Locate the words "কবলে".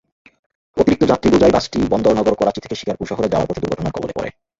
3.95-4.13